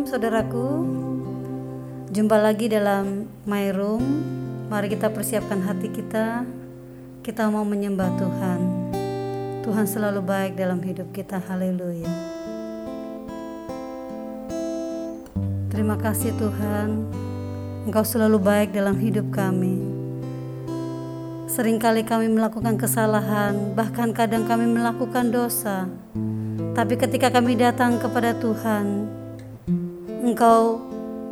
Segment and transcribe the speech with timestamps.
[0.00, 0.68] Shalom saudaraku.
[2.08, 4.00] Jumpa lagi dalam My Room.
[4.72, 6.48] Mari kita persiapkan hati kita.
[7.20, 8.60] Kita mau menyembah Tuhan.
[9.60, 11.36] Tuhan selalu baik dalam hidup kita.
[11.44, 12.08] Haleluya.
[15.68, 17.04] Terima kasih Tuhan.
[17.84, 19.84] Engkau selalu baik dalam hidup kami.
[21.44, 25.92] Seringkali kami melakukan kesalahan Bahkan kadang kami melakukan dosa.
[26.72, 29.19] Tapi ketika kami datang kepada Tuhan
[30.20, 30.84] Engkau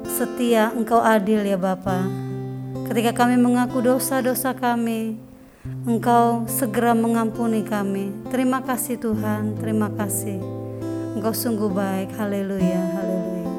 [0.08, 2.08] setia, Engkau adil ya Bapa.
[2.88, 5.20] Ketika kami mengaku dosa-dosa kami,
[5.84, 8.08] Engkau segera mengampuni kami.
[8.32, 10.40] Terima kasih Tuhan, terima kasih.
[11.20, 12.16] Engkau sungguh baik.
[12.16, 13.52] Haleluya, haleluya.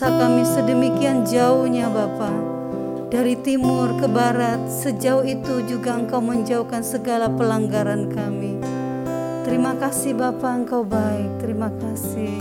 [0.00, 2.32] Dosa kami sedemikian jauhnya Bapa.
[3.12, 8.56] Dari timur ke barat Sejauh itu juga engkau menjauhkan segala pelanggaran kami.
[9.44, 11.44] Terima kasih Bapa engkau baik.
[11.44, 12.40] Terima kasih.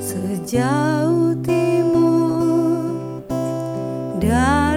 [0.00, 3.20] Sejauh timur
[4.16, 4.69] dari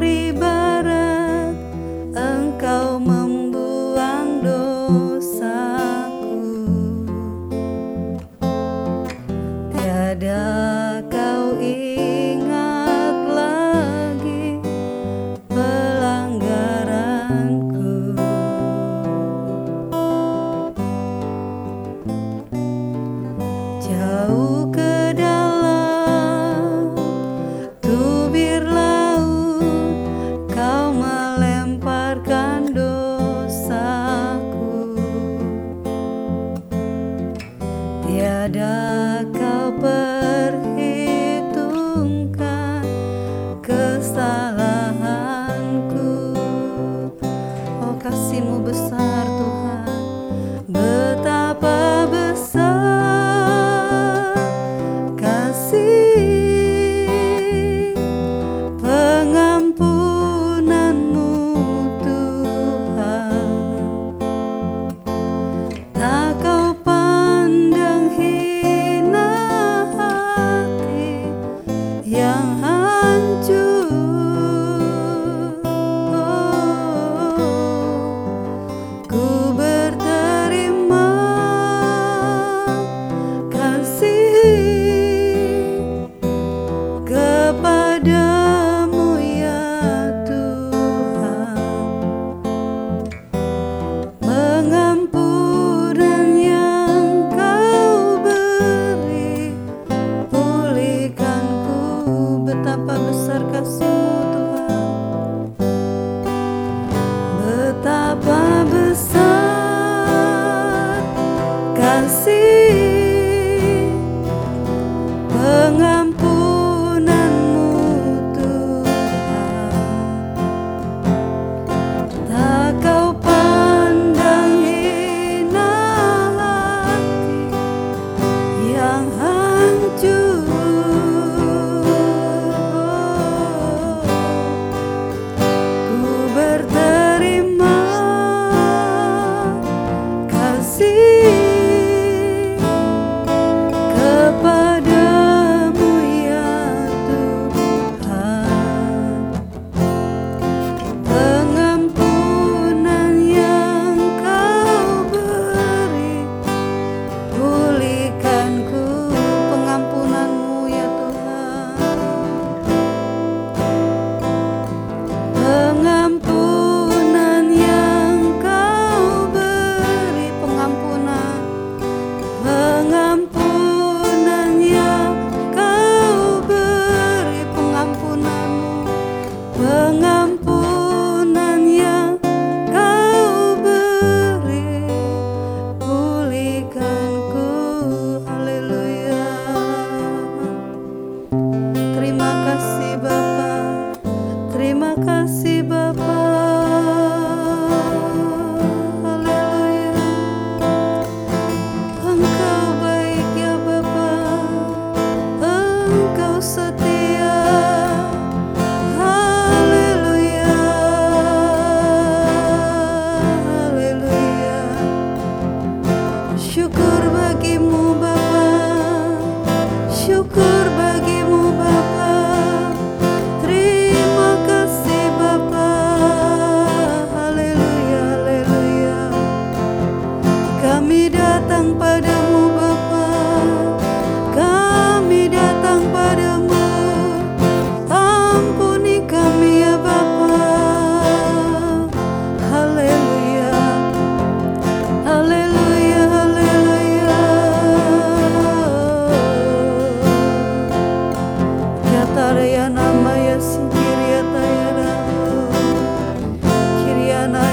[257.24, 257.53] and I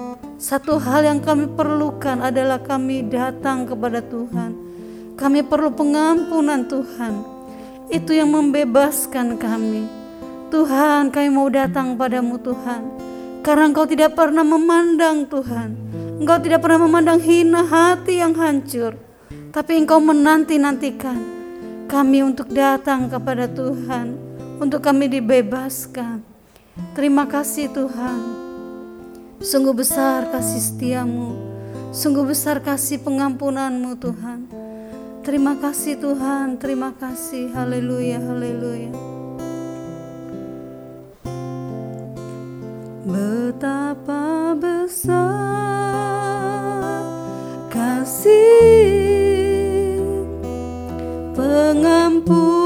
[0.41, 4.57] satu hal yang kami perlukan adalah kami datang kepada Tuhan.
[5.13, 7.13] Kami perlu pengampunan Tuhan.
[7.93, 9.85] Itu yang membebaskan kami.
[10.49, 12.81] Tuhan, kami mau datang padamu Tuhan.
[13.45, 18.93] Karena Engkau tidak pernah memandang Tuhan Engkau tidak pernah memandang hina hati yang hancur,
[19.49, 21.17] tapi Engkau menanti-nantikan
[21.89, 24.21] kami untuk datang kepada Tuhan,
[24.61, 26.21] untuk kami dibebaskan.
[26.93, 28.40] Terima kasih Tuhan.
[29.41, 31.33] Sungguh besar kasih setiamu,
[31.89, 34.45] sungguh besar kasih pengampunanmu Tuhan.
[35.25, 37.49] Terima kasih Tuhan, terima kasih.
[37.49, 38.93] Haleluya, haleluya.
[43.01, 45.25] Betapa besar
[47.73, 48.45] kasih
[51.33, 52.60] pengampunanmu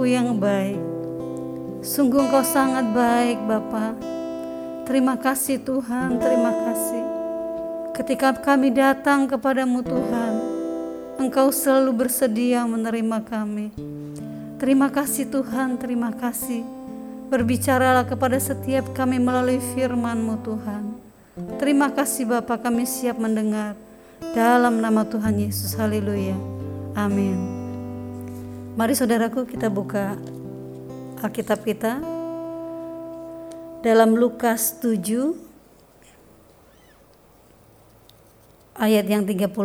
[0.00, 0.80] Bapakku yang baik
[1.84, 4.00] Sungguh engkau sangat baik Bapak
[4.88, 7.04] Terima kasih Tuhan, terima kasih.
[7.94, 10.34] Ketika kami datang kepadamu Tuhan,
[11.14, 13.70] Engkau selalu bersedia menerima kami.
[14.58, 16.66] Terima kasih Tuhan, terima kasih.
[17.30, 20.84] Berbicaralah kepada setiap kami melalui firman-Mu Tuhan.
[21.62, 23.78] Terima kasih Bapa kami siap mendengar.
[24.34, 26.34] Dalam nama Tuhan Yesus, haleluya.
[26.98, 27.59] Amin.
[28.70, 30.14] Mari saudaraku kita buka
[31.18, 31.98] Alkitab kita
[33.82, 35.34] dalam Lukas 7
[38.78, 39.58] ayat yang 36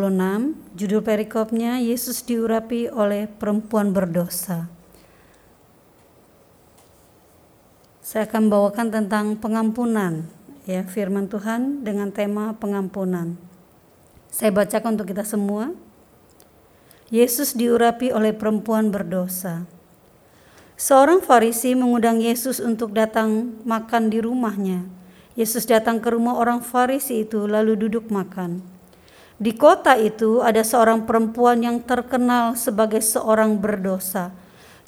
[0.73, 4.65] judul perikopnya Yesus diurapi oleh perempuan berdosa.
[8.01, 10.25] Saya akan bawakan tentang pengampunan
[10.65, 13.37] ya firman Tuhan dengan tema pengampunan.
[14.33, 15.84] Saya bacakan untuk kita semua.
[17.13, 19.69] Yesus diurapi oleh perempuan berdosa.
[20.73, 24.89] Seorang Farisi mengundang Yesus untuk datang makan di rumahnya.
[25.37, 28.65] Yesus datang ke rumah orang Farisi itu lalu duduk makan.
[29.37, 34.33] Di kota itu ada seorang perempuan yang terkenal sebagai seorang berdosa.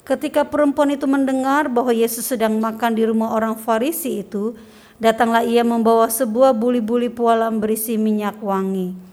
[0.02, 4.58] Ketika perempuan itu mendengar bahwa Yesus sedang makan di rumah orang Farisi itu,
[4.98, 9.06] datanglah ia membawa sebuah buli-buli pualam berisi minyak wangi.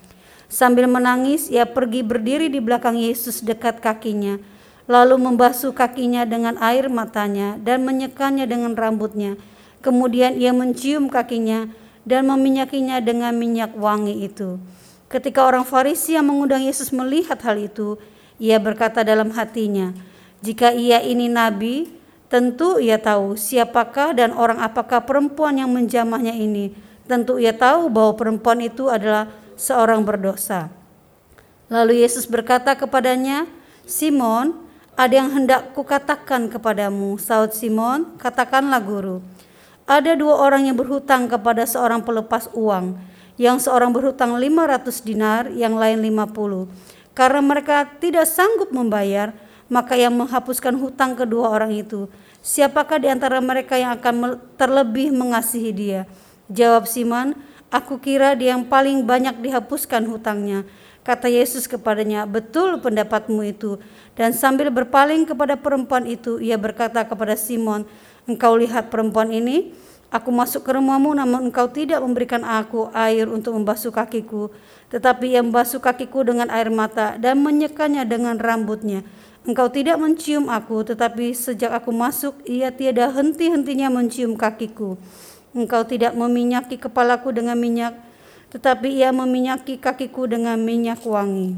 [0.48, 4.38] Sambil menangis, ia pergi berdiri di belakang Yesus dekat kakinya
[4.86, 9.38] lalu membasuh kakinya dengan air matanya dan menyekanya dengan rambutnya.
[9.82, 11.70] Kemudian ia mencium kakinya
[12.06, 14.62] dan meminyakinya dengan minyak wangi itu.
[15.10, 17.98] Ketika orang Farisi yang mengundang Yesus melihat hal itu,
[18.42, 19.94] ia berkata dalam hatinya,
[20.42, 21.90] "Jika ia ini nabi,
[22.30, 26.74] tentu ia tahu siapakah dan orang apakah perempuan yang menjamahnya ini.
[27.06, 30.72] Tentu ia tahu bahwa perempuan itu adalah seorang berdosa."
[31.68, 33.50] Lalu Yesus berkata kepadanya,
[33.90, 39.20] "Simon, ada yang hendak kukatakan kepadamu, saud Simon, katakanlah guru.
[39.84, 42.96] Ada dua orang yang berhutang kepada seorang pelepas uang,
[43.36, 46.72] yang seorang berhutang 500 dinar, yang lain 50.
[47.12, 49.36] Karena mereka tidak sanggup membayar,
[49.68, 52.08] maka yang menghapuskan hutang kedua orang itu.
[52.40, 56.02] Siapakah di antara mereka yang akan terlebih mengasihi dia?
[56.48, 57.36] Jawab Simon,
[57.76, 60.64] aku kira dia yang paling banyak dihapuskan hutangnya.
[61.04, 63.78] Kata Yesus kepadanya, "Betul pendapatmu itu."
[64.16, 67.84] Dan sambil berpaling kepada perempuan itu, ia berkata kepada Simon,
[68.26, 69.76] "Engkau lihat perempuan ini?
[70.10, 74.48] Aku masuk ke rumahmu, namun engkau tidak memberikan aku air untuk membasuh kakiku,
[74.88, 79.04] tetapi ia membasuh kakiku dengan air mata dan menyekanya dengan rambutnya.
[79.46, 84.98] Engkau tidak mencium aku, tetapi sejak aku masuk, ia tiada henti-hentinya mencium kakiku.
[85.56, 87.96] Engkau tidak meminyaki kepalaku dengan minyak,
[88.52, 91.56] tetapi ia meminyaki kakiku dengan minyak wangi.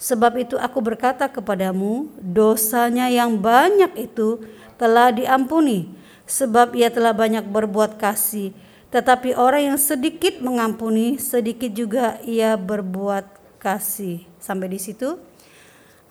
[0.00, 4.42] Sebab itu aku berkata kepadamu, dosanya yang banyak itu
[4.80, 5.92] telah diampuni,
[6.24, 8.56] sebab ia telah banyak berbuat kasih.
[8.88, 13.24] Tetapi orang yang sedikit mengampuni, sedikit juga ia berbuat
[13.62, 14.24] kasih.
[14.42, 15.20] Sampai di situ.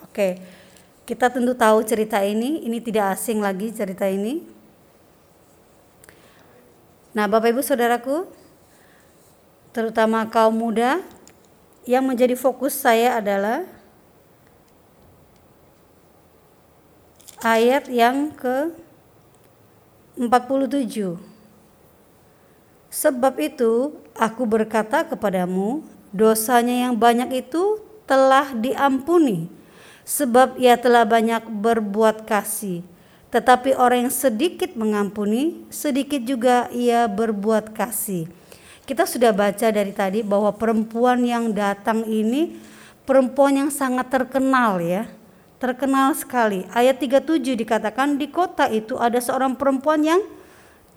[0.06, 0.40] Oke.
[1.04, 4.61] Kita tentu tahu cerita ini, ini tidak asing lagi cerita ini.
[7.12, 8.24] Nah, Bapak Ibu Saudaraku,
[9.76, 11.04] terutama kaum muda,
[11.84, 13.66] yang menjadi fokus saya adalah
[17.42, 18.70] ayat yang ke
[20.16, 21.18] 47
[22.92, 29.48] Sebab itu aku berkata kepadamu dosanya yang banyak itu telah diampuni
[30.04, 32.84] sebab ia telah banyak berbuat kasih
[33.32, 38.28] tetapi orang yang sedikit mengampuni sedikit juga ia berbuat kasih
[38.84, 42.60] kita sudah baca dari tadi bahwa perempuan yang datang ini
[43.08, 45.08] perempuan yang sangat terkenal ya
[45.62, 46.66] terkenal sekali.
[46.74, 50.22] Ayat 37 dikatakan di kota itu ada seorang perempuan yang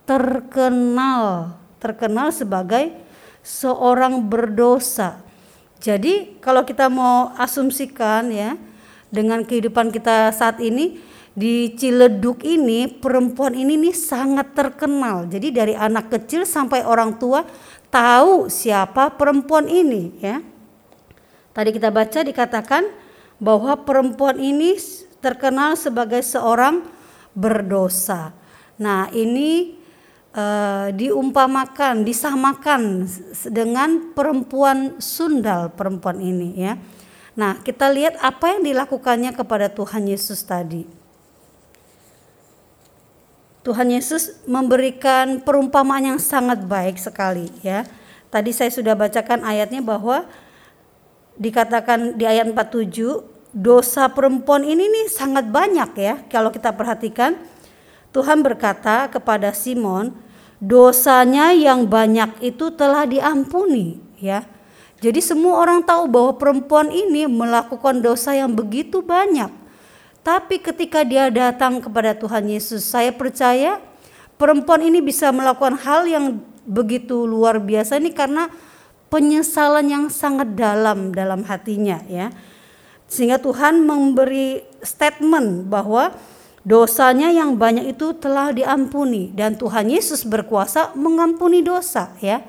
[0.08, 2.96] terkenal, terkenal sebagai
[3.44, 5.20] seorang berdosa.
[5.84, 8.56] Jadi kalau kita mau asumsikan ya
[9.12, 10.96] dengan kehidupan kita saat ini
[11.34, 15.26] di Ciledug ini perempuan ini nih sangat terkenal.
[15.26, 17.42] Jadi dari anak kecil sampai orang tua
[17.90, 20.38] tahu siapa perempuan ini ya.
[21.54, 22.82] Tadi kita baca dikatakan
[23.42, 24.78] bahwa perempuan ini
[25.18, 26.86] terkenal sebagai seorang
[27.34, 28.30] berdosa.
[28.78, 29.78] Nah, ini
[30.34, 33.06] uh, diumpamakan, disamakan
[33.50, 36.74] dengan perempuan sundal perempuan ini ya.
[37.34, 41.03] Nah, kita lihat apa yang dilakukannya kepada Tuhan Yesus tadi.
[43.64, 47.88] Tuhan Yesus memberikan perumpamaan yang sangat baik sekali ya.
[48.28, 50.28] Tadi saya sudah bacakan ayatnya bahwa
[51.40, 53.24] dikatakan di ayat 47
[53.56, 56.14] dosa perempuan ini nih sangat banyak ya.
[56.28, 57.40] Kalau kita perhatikan
[58.12, 60.12] Tuhan berkata kepada Simon
[60.60, 64.44] dosanya yang banyak itu telah diampuni ya.
[65.00, 69.63] Jadi semua orang tahu bahwa perempuan ini melakukan dosa yang begitu banyak
[70.24, 73.78] tapi ketika dia datang kepada Tuhan Yesus saya percaya
[74.40, 78.48] perempuan ini bisa melakukan hal yang begitu luar biasa ini karena
[79.12, 82.34] penyesalan yang sangat dalam dalam hatinya ya.
[83.06, 86.16] Sehingga Tuhan memberi statement bahwa
[86.66, 92.42] dosanya yang banyak itu telah diampuni dan Tuhan Yesus berkuasa mengampuni dosa ya.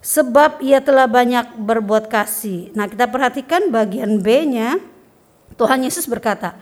[0.00, 2.70] Sebab ia telah banyak berbuat kasih.
[2.78, 4.78] Nah, kita perhatikan bagian B-nya.
[5.56, 6.56] Tuhan Yesus berkata,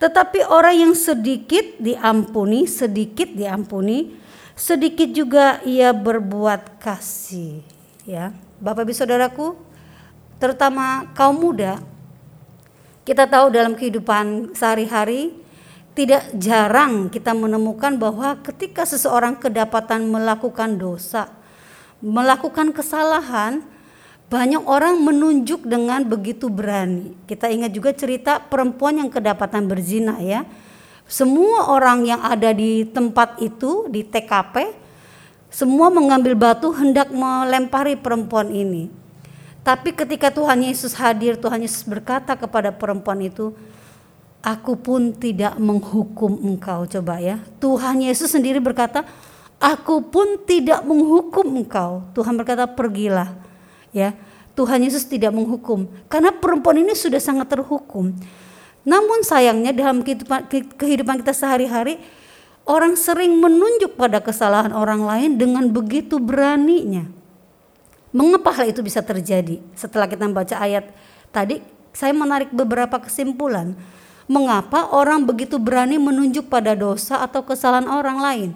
[0.00, 4.16] "Tetapi orang yang sedikit diampuni, sedikit diampuni,
[4.54, 9.56] sedikit juga ia berbuat kasih." ya Bapak Ibu Saudaraku
[10.36, 11.80] terutama kaum muda
[13.04, 15.32] kita tahu dalam kehidupan sehari-hari
[15.96, 21.30] tidak jarang kita menemukan bahwa ketika seseorang kedapatan melakukan dosa,
[22.02, 23.62] melakukan kesalahan,
[24.32, 27.14] banyak orang menunjuk dengan begitu berani.
[27.28, 30.48] Kita ingat juga cerita perempuan yang kedapatan berzina ya.
[31.04, 34.84] Semua orang yang ada di tempat itu di TKP
[35.54, 38.90] semua mengambil batu hendak melempari perempuan ini.
[39.62, 43.54] Tapi ketika Tuhan Yesus hadir, Tuhan Yesus berkata kepada perempuan itu,
[44.42, 46.84] Aku pun tidak menghukum engkau.
[46.90, 47.38] Coba ya.
[47.62, 49.06] Tuhan Yesus sendiri berkata,
[49.62, 52.02] Aku pun tidak menghukum engkau.
[52.18, 53.32] Tuhan berkata, pergilah.
[53.94, 54.18] Ya,
[54.58, 55.86] Tuhan Yesus tidak menghukum.
[56.10, 58.10] Karena perempuan ini sudah sangat terhukum.
[58.82, 62.02] Namun sayangnya dalam kehidupan, kehidupan kita sehari-hari,
[62.64, 67.04] Orang sering menunjuk pada kesalahan orang lain dengan begitu beraninya.
[68.08, 69.60] Mengapa hal itu bisa terjadi?
[69.76, 70.88] Setelah kita membaca ayat
[71.28, 71.60] tadi,
[71.92, 73.76] saya menarik beberapa kesimpulan.
[74.24, 78.50] Mengapa orang begitu berani menunjuk pada dosa atau kesalahan orang lain?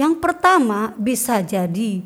[0.00, 2.00] Yang pertama, bisa jadi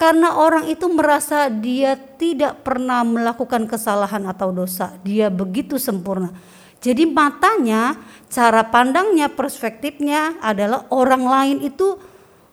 [0.00, 6.32] karena orang itu merasa dia tidak pernah melakukan kesalahan atau dosa, dia begitu sempurna.
[6.80, 8.00] Jadi matanya,
[8.32, 12.00] cara pandangnya, perspektifnya adalah orang lain itu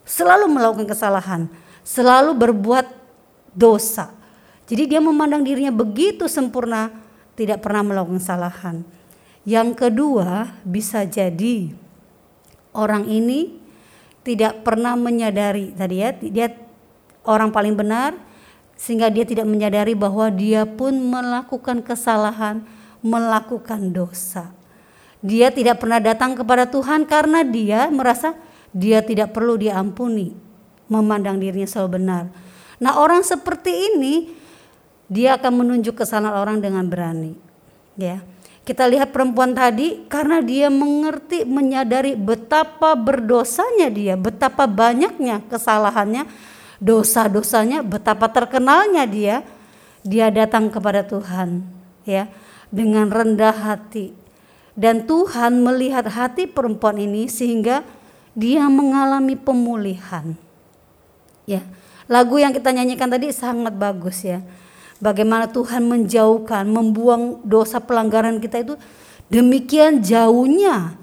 [0.04, 1.48] selalu melakukan kesalahan,
[1.88, 2.92] selalu berbuat
[3.56, 4.12] dosa.
[4.68, 6.92] Jadi dia memandang dirinya begitu sempurna,
[7.40, 8.76] tidak pernah melakukan kesalahan.
[9.48, 11.72] Yang kedua, bisa jadi
[12.76, 13.56] orang ini
[14.28, 16.67] tidak pernah menyadari tadi ya, dia
[17.28, 18.16] orang paling benar
[18.80, 22.64] sehingga dia tidak menyadari bahwa dia pun melakukan kesalahan
[23.02, 24.54] melakukan dosa.
[25.22, 28.38] Dia tidak pernah datang kepada Tuhan karena dia merasa
[28.70, 30.38] dia tidak perlu diampuni,
[30.86, 32.24] memandang dirinya selalu benar.
[32.78, 34.30] Nah, orang seperti ini
[35.10, 37.34] dia akan menunjuk kesalahan orang dengan berani.
[37.98, 38.22] Ya.
[38.68, 46.28] Kita lihat perempuan tadi karena dia mengerti, menyadari betapa berdosanya dia, betapa banyaknya kesalahannya,
[46.78, 49.42] dosa-dosanya, betapa terkenalnya dia,
[50.06, 51.66] dia datang kepada Tuhan,
[52.06, 52.30] ya
[52.72, 54.14] dengan rendah hati.
[54.78, 57.82] Dan Tuhan melihat hati perempuan ini sehingga
[58.38, 60.38] dia mengalami pemulihan.
[61.50, 61.66] Ya,
[62.06, 64.46] lagu yang kita nyanyikan tadi sangat bagus ya.
[65.02, 68.74] Bagaimana Tuhan menjauhkan, membuang dosa pelanggaran kita itu
[69.34, 70.98] demikian jauhnya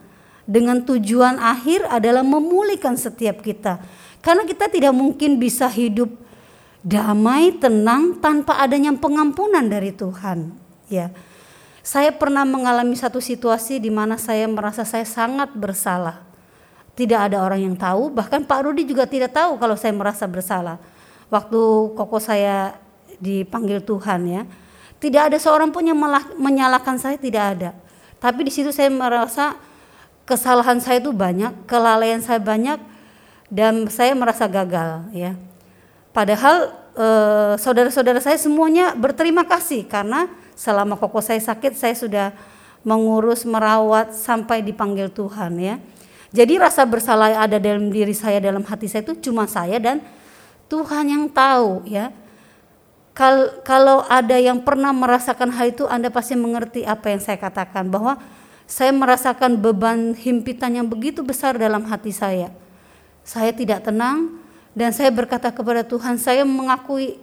[0.47, 3.83] dengan tujuan akhir adalah memulihkan setiap kita.
[4.25, 6.09] Karena kita tidak mungkin bisa hidup
[6.81, 10.57] damai, tenang tanpa adanya pengampunan dari Tuhan,
[10.89, 11.13] ya.
[11.85, 16.25] Saya pernah mengalami satu situasi di mana saya merasa saya sangat bersalah.
[16.97, 20.81] Tidak ada orang yang tahu, bahkan Pak Rudi juga tidak tahu kalau saya merasa bersalah.
[21.29, 21.61] Waktu
[21.93, 22.81] koko saya
[23.21, 24.43] dipanggil Tuhan ya,
[25.05, 26.01] tidak ada seorang pun yang
[26.41, 27.71] menyalahkan saya, tidak ada.
[28.17, 29.53] Tapi di situ saya merasa
[30.25, 32.81] kesalahan saya itu banyak, kelalaian saya banyak,
[33.53, 35.37] dan saya merasa gagal ya.
[36.15, 42.27] Padahal eh, saudara-saudara saya semuanya berterima kasih karena selama koko saya sakit saya sudah
[42.87, 45.77] mengurus merawat sampai dipanggil Tuhan ya.
[46.35, 50.03] Jadi rasa bersalah ada dalam diri saya dalam hati saya itu cuma saya dan
[50.67, 52.11] Tuhan yang tahu ya.
[53.15, 57.87] Kal kalau ada yang pernah merasakan hal itu Anda pasti mengerti apa yang saya katakan
[57.87, 58.19] bahwa
[58.67, 62.51] saya merasakan beban himpitan yang begitu besar dalam hati saya.
[63.25, 64.45] Saya tidak tenang
[64.77, 67.17] dan saya berkata kepada Tuhan, saya mengakui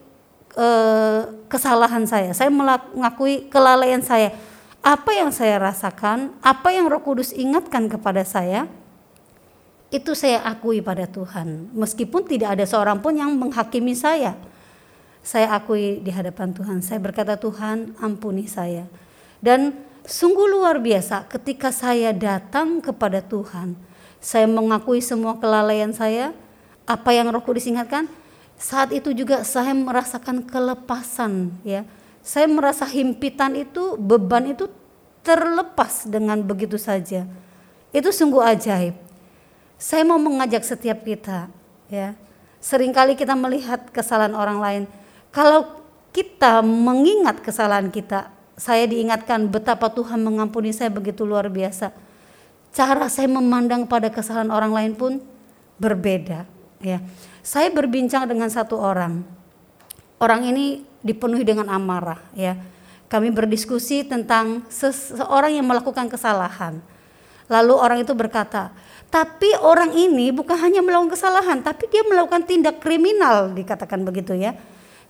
[0.58, 4.34] eh, kesalahan saya, saya mengakui kelalaian saya.
[4.82, 8.66] Apa yang saya rasakan, apa yang Roh Kudus ingatkan kepada saya,
[9.92, 11.70] itu saya akui pada Tuhan.
[11.76, 14.34] Meskipun tidak ada seorang pun yang menghakimi saya.
[15.22, 16.82] Saya akui di hadapan Tuhan.
[16.82, 18.88] Saya berkata, "Tuhan, ampuni saya."
[19.38, 19.76] Dan
[20.08, 23.91] sungguh luar biasa ketika saya datang kepada Tuhan.
[24.22, 26.32] Saya mengakui semua kelalaian saya,
[26.86, 28.06] apa yang Roh Kudus ingatkan,
[28.62, 31.82] saat itu juga saya merasakan kelepasan ya.
[32.22, 34.70] Saya merasa himpitan itu, beban itu
[35.26, 37.26] terlepas dengan begitu saja.
[37.90, 38.94] Itu sungguh ajaib.
[39.82, 41.50] Saya mau mengajak setiap kita
[41.90, 42.14] ya.
[42.62, 44.84] Seringkali kita melihat kesalahan orang lain.
[45.34, 45.82] Kalau
[46.14, 51.90] kita mengingat kesalahan kita, saya diingatkan betapa Tuhan mengampuni saya begitu luar biasa.
[52.72, 55.20] Cara saya memandang pada kesalahan orang lain pun
[55.76, 56.48] berbeda
[56.80, 57.04] ya.
[57.44, 59.28] Saya berbincang dengan satu orang.
[60.22, 62.56] Orang ini dipenuhi dengan amarah ya.
[63.12, 66.80] Kami berdiskusi tentang seseorang yang melakukan kesalahan.
[67.52, 68.72] Lalu orang itu berkata,
[69.12, 74.56] tapi orang ini bukan hanya melakukan kesalahan, tapi dia melakukan tindak kriminal, dikatakan begitu ya.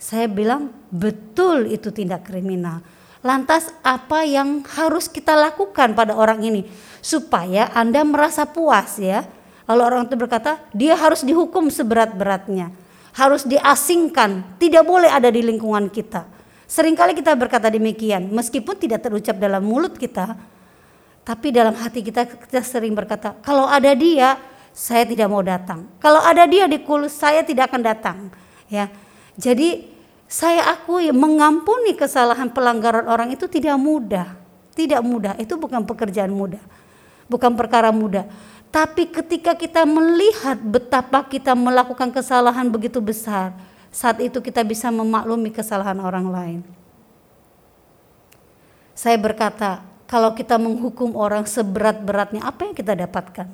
[0.02, 2.82] Saya bilang, betul itu tindak kriminal.
[3.22, 6.66] Lantas apa yang harus kita lakukan pada orang ini
[7.06, 9.30] supaya Anda merasa puas ya?
[9.70, 12.74] Lalu orang itu berkata, dia harus dihukum seberat-beratnya.
[13.14, 16.26] Harus diasingkan, tidak boleh ada di lingkungan kita.
[16.66, 20.40] Seringkali kita berkata demikian, meskipun tidak terucap dalam mulut kita,
[21.22, 24.40] tapi dalam hati kita kita sering berkata, kalau ada dia,
[24.72, 25.86] saya tidak mau datang.
[26.00, 28.18] Kalau ada dia di kulus, saya tidak akan datang.
[28.72, 28.88] Ya,
[29.36, 29.84] jadi
[30.32, 34.32] saya akui mengampuni kesalahan pelanggaran orang itu tidak mudah,
[34.72, 35.36] tidak mudah.
[35.36, 36.63] Itu bukan pekerjaan mudah,
[37.28, 38.32] bukan perkara mudah.
[38.72, 43.52] Tapi ketika kita melihat betapa kita melakukan kesalahan begitu besar,
[43.91, 46.60] saat itu kita bisa memaklumi kesalahan orang lain.
[48.96, 53.52] Saya berkata, kalau kita menghukum orang seberat-beratnya, apa yang kita dapatkan?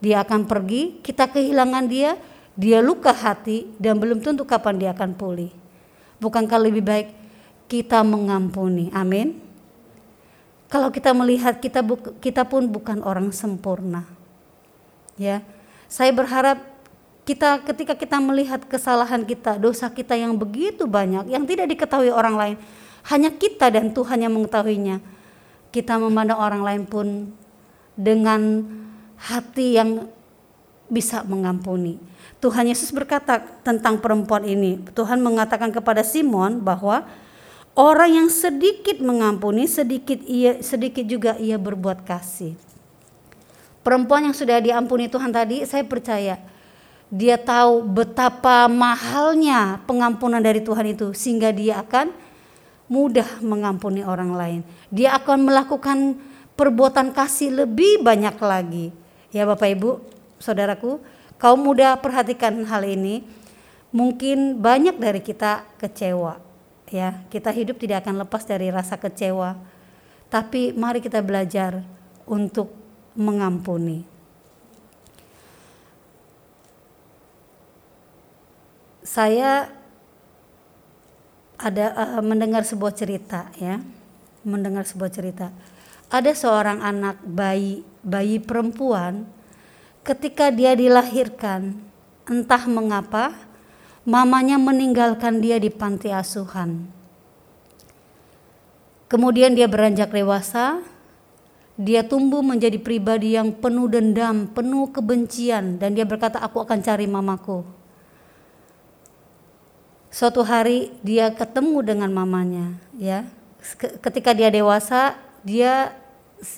[0.00, 2.16] Dia akan pergi, kita kehilangan dia,
[2.56, 5.65] dia luka hati, dan belum tentu kapan dia akan pulih.
[6.22, 7.08] Bukankah lebih baik
[7.66, 8.88] kita mengampuni?
[8.94, 9.42] Amin.
[10.66, 11.84] Kalau kita melihat kita
[12.18, 14.02] kita pun bukan orang sempurna
[15.14, 15.42] ya.
[15.86, 16.58] Saya berharap
[17.26, 22.34] kita ketika kita melihat kesalahan kita, dosa kita yang begitu banyak yang tidak diketahui orang
[22.38, 22.56] lain,
[23.10, 25.02] hanya kita dan Tuhan yang mengetahuinya.
[25.70, 27.06] Kita memandang orang lain pun
[27.94, 28.62] dengan
[29.18, 30.06] hati yang
[30.86, 31.98] bisa mengampuni.
[32.36, 34.80] Tuhan Yesus berkata tentang perempuan ini.
[34.92, 37.08] Tuhan mengatakan kepada Simon bahwa
[37.72, 42.52] orang yang sedikit mengampuni, sedikit ia sedikit juga ia berbuat kasih.
[43.80, 46.42] Perempuan yang sudah diampuni Tuhan tadi, saya percaya
[47.06, 52.10] dia tahu betapa mahalnya pengampunan dari Tuhan itu sehingga dia akan
[52.90, 54.60] mudah mengampuni orang lain.
[54.90, 56.18] Dia akan melakukan
[56.58, 58.86] perbuatan kasih lebih banyak lagi.
[59.30, 59.90] Ya Bapak Ibu,
[60.42, 60.98] Saudaraku,
[61.36, 63.24] kaum muda perhatikan hal ini.
[63.94, 66.42] Mungkin banyak dari kita kecewa.
[66.92, 69.56] Ya, kita hidup tidak akan lepas dari rasa kecewa.
[70.28, 71.80] Tapi mari kita belajar
[72.26, 72.74] untuk
[73.16, 74.04] mengampuni.
[79.06, 79.70] Saya
[81.56, 83.80] ada uh, mendengar sebuah cerita ya,
[84.44, 85.48] mendengar sebuah cerita.
[86.06, 89.26] Ada seorang anak bayi, bayi perempuan
[90.06, 91.82] ketika dia dilahirkan,
[92.30, 93.34] entah mengapa
[94.06, 96.86] mamanya meninggalkan dia di panti asuhan.
[99.10, 100.78] Kemudian dia beranjak dewasa,
[101.74, 107.10] dia tumbuh menjadi pribadi yang penuh dendam, penuh kebencian dan dia berkata aku akan cari
[107.10, 107.66] mamaku.
[110.10, 113.26] Suatu hari dia ketemu dengan mamanya, ya.
[114.00, 115.92] Ketika dia dewasa, dia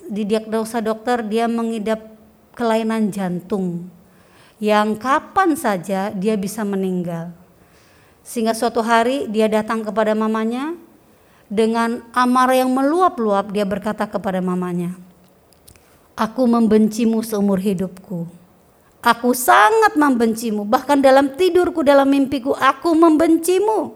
[0.07, 2.18] didiagnosa dokter dia mengidap
[2.59, 3.87] kelainan jantung
[4.59, 7.31] yang kapan saja dia bisa meninggal.
[8.27, 10.75] Sehingga suatu hari dia datang kepada mamanya
[11.47, 14.99] dengan amarah yang meluap-luap dia berkata kepada mamanya,
[16.19, 18.27] "Aku membencimu seumur hidupku."
[18.99, 23.95] Aku sangat membencimu, bahkan dalam tidurku, dalam mimpiku, aku membencimu.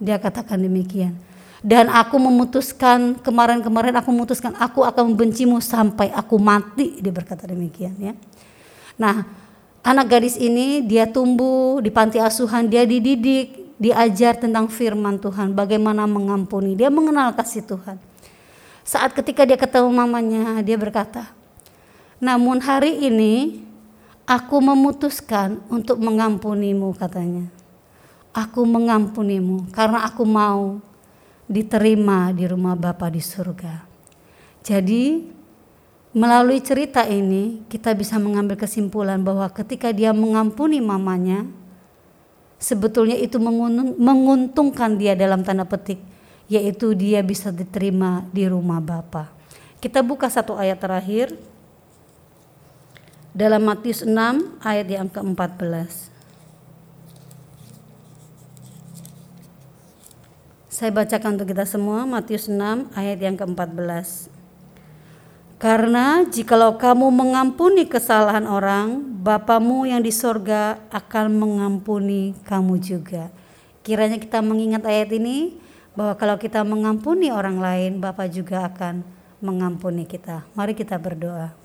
[0.00, 1.25] Dia katakan demikian.
[1.66, 7.02] Dan aku memutuskan, kemarin-kemarin aku memutuskan, aku akan membencimu sampai aku mati.
[7.02, 8.14] Dia berkata demikian ya.
[8.94, 9.26] Nah,
[9.82, 16.06] anak gadis ini dia tumbuh di panti asuhan, dia dididik, diajar tentang firman Tuhan, bagaimana
[16.06, 16.78] mengampuni.
[16.78, 17.98] Dia mengenal kasih Tuhan.
[18.86, 21.34] Saat ketika dia ketemu mamanya, dia berkata,
[22.22, 23.66] namun hari ini
[24.26, 27.46] Aku memutuskan untuk mengampunimu katanya.
[28.34, 30.82] Aku mengampunimu karena aku mau
[31.46, 33.86] diterima di rumah Bapa di surga.
[34.66, 35.22] Jadi
[36.10, 41.46] melalui cerita ini kita bisa mengambil kesimpulan bahwa ketika dia mengampuni mamanya
[42.58, 43.38] sebetulnya itu
[44.00, 46.02] menguntungkan dia dalam tanda petik
[46.50, 49.30] yaitu dia bisa diterima di rumah Bapa.
[49.78, 51.36] Kita buka satu ayat terakhir
[53.36, 54.10] dalam Matius 6
[54.64, 56.15] ayat yang ke-14.
[60.76, 64.28] Saya bacakan untuk kita semua Matius 6 ayat yang ke-14.
[65.56, 73.32] Karena jikalau kamu mengampuni kesalahan orang, Bapamu yang di sorga akan mengampuni kamu juga.
[73.80, 75.56] Kiranya kita mengingat ayat ini
[75.96, 79.00] bahwa kalau kita mengampuni orang lain, Bapa juga akan
[79.40, 80.44] mengampuni kita.
[80.52, 81.56] Mari kita berdoa.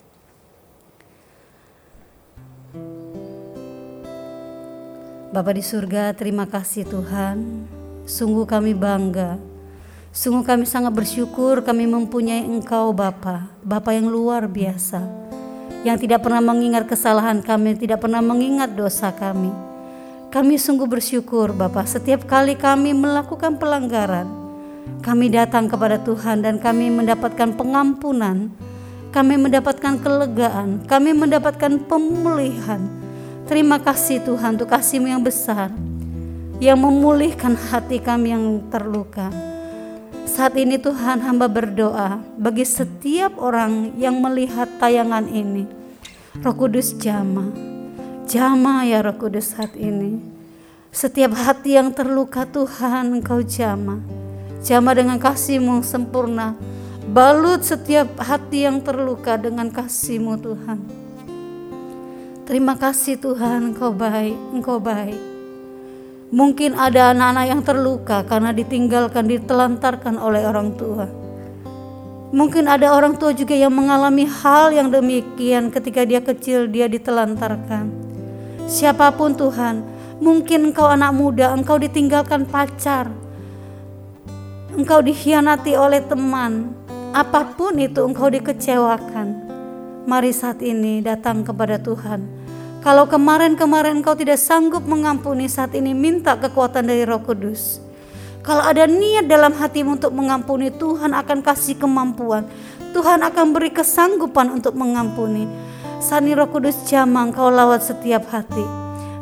[5.36, 7.81] Bapa di surga, terima kasih Tuhan.
[8.12, 9.40] Sungguh kami bangga.
[10.12, 15.00] Sungguh kami sangat bersyukur kami mempunyai Engkau Bapa, Bapa yang luar biasa.
[15.88, 19.48] Yang tidak pernah mengingat kesalahan kami, tidak pernah mengingat dosa kami.
[20.28, 24.28] Kami sungguh bersyukur Bapa, setiap kali kami melakukan pelanggaran,
[25.00, 28.52] kami datang kepada Tuhan dan kami mendapatkan pengampunan,
[29.16, 32.84] kami mendapatkan kelegaan, kami mendapatkan pemulihan,
[33.48, 35.91] Terima kasih Tuhan untuk kasih-Mu yang besar
[36.62, 39.34] yang memulihkan hati kami yang terluka.
[40.30, 45.66] Saat ini Tuhan hamba berdoa bagi setiap orang yang melihat tayangan ini.
[46.46, 47.50] Roh Kudus jama,
[48.30, 50.22] jama ya Roh Kudus saat ini.
[50.94, 53.98] Setiap hati yang terluka Tuhan Engkau jama.
[54.62, 56.54] Jama dengan kasih-Mu sempurna.
[57.10, 60.80] Balut setiap hati yang terluka dengan kasih-Mu Tuhan.
[62.46, 65.31] Terima kasih Tuhan, Engkau baik, Engkau baik.
[66.32, 71.04] Mungkin ada anak-anak yang terluka karena ditinggalkan, ditelantarkan oleh orang tua.
[72.32, 77.92] Mungkin ada orang tua juga yang mengalami hal yang demikian ketika dia kecil, dia ditelantarkan.
[78.64, 79.84] Siapa pun Tuhan,
[80.24, 83.12] mungkin engkau anak muda, engkau ditinggalkan pacar,
[84.72, 86.72] engkau dikhianati oleh teman,
[87.12, 89.52] apa pun itu engkau dikecewakan.
[90.08, 92.41] Mari saat ini datang kepada Tuhan
[92.82, 97.78] kalau kemarin-kemarin kau tidak sanggup mengampuni saat ini minta kekuatan dari roh kudus.
[98.42, 102.50] Kalau ada niat dalam hatimu untuk mengampuni Tuhan akan kasih kemampuan.
[102.90, 105.46] Tuhan akan beri kesanggupan untuk mengampuni.
[106.02, 108.66] Sani roh kudus jamang kau lawat setiap hati.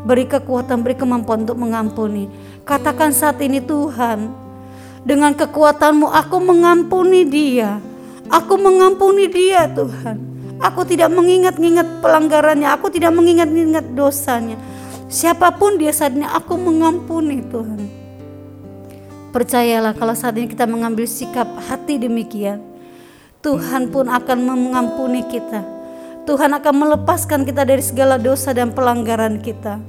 [0.07, 2.31] Beri kekuatan, beri kemampuan untuk mengampuni.
[2.63, 4.31] Katakan saat ini Tuhan,
[5.03, 7.83] dengan kekuatanmu aku mengampuni dia.
[8.31, 10.28] Aku mengampuni dia Tuhan.
[10.59, 14.59] Aku tidak mengingat-ingat pelanggarannya, aku tidak mengingat-ingat dosanya.
[15.07, 17.79] Siapa pun dia saat ini aku mengampuni Tuhan.
[19.31, 22.59] Percayalah kalau saat ini kita mengambil sikap hati demikian,
[23.39, 25.63] Tuhan pun akan mengampuni kita.
[26.27, 29.79] Tuhan akan melepaskan kita dari segala dosa dan pelanggaran kita.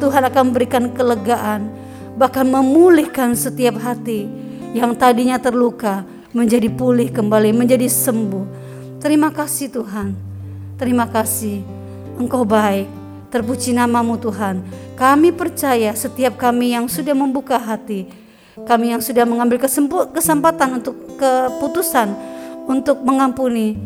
[0.00, 1.68] Tuhan akan memberikan kelegaan,
[2.16, 4.24] bahkan memulihkan setiap hati
[4.72, 8.67] yang tadinya terluka menjadi pulih kembali, menjadi sembuh
[8.98, 10.18] Terima kasih Tuhan.
[10.74, 11.62] Terima kasih.
[12.18, 12.90] Engkau baik.
[13.30, 14.64] Terpuji namamu Tuhan.
[14.98, 18.10] Kami percaya setiap kami yang sudah membuka hati,
[18.66, 19.62] kami yang sudah mengambil
[20.10, 22.10] kesempatan untuk keputusan
[22.66, 23.78] untuk mengampuni.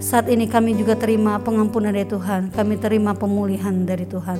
[0.00, 2.48] Saat ini kami juga terima pengampunan dari Tuhan.
[2.54, 4.38] Kami terima pemulihan dari Tuhan.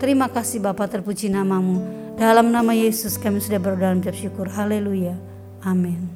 [0.00, 1.80] Terima kasih Bapa terpuji namamu.
[2.16, 4.48] Dalam nama Yesus kami sudah berdoa dan syukur.
[4.48, 5.16] Haleluya.
[5.60, 6.15] Amin.